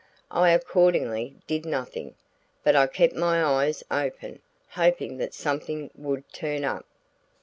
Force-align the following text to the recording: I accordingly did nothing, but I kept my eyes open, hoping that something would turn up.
I 0.31 0.49
accordingly 0.49 1.35
did 1.45 1.63
nothing, 1.63 2.15
but 2.63 2.75
I 2.75 2.87
kept 2.87 3.13
my 3.13 3.43
eyes 3.43 3.83
open, 3.91 4.41
hoping 4.69 5.17
that 5.17 5.35
something 5.35 5.91
would 5.93 6.23
turn 6.33 6.63
up. 6.65 6.87